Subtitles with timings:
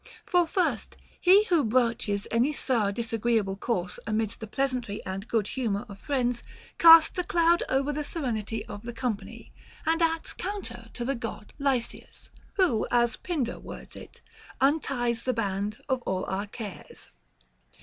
[0.25, 5.85] For first, he who broaches any sour disagreeable discourse amidst the pleasantry and good humor
[5.87, 6.41] of friends
[6.79, 9.53] casts a cloud over the serenity of the company,
[9.85, 14.21] and acts counter to the God Lysius,* who, as Pindar words it,
[14.59, 17.09] unties the band of all our cares.